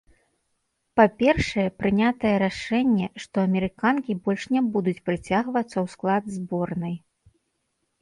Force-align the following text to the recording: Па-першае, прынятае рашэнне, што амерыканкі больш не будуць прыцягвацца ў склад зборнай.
Па-першае, 0.99 1.65
прынятае 1.81 2.31
рашэнне, 2.45 3.07
што 3.27 3.35
амерыканкі 3.51 4.19
больш 4.27 4.43
не 4.57 4.61
будуць 4.73 4.97
прыцягвацца 5.05 5.75
ў 5.83 5.85
склад 5.97 6.23
зборнай. 6.43 6.95